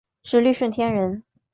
[0.23, 1.23] 直隶顺天人。